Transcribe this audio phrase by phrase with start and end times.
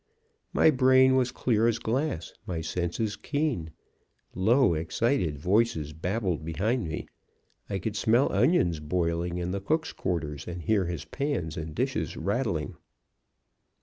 [0.51, 3.69] My brain was clear as glass, my senses keen.
[4.33, 7.05] Low, excited voices babbled behind me.
[7.69, 12.17] I could smell onions boiling in the cook's quarters, and hear his pans and dishes
[12.17, 12.77] rattling.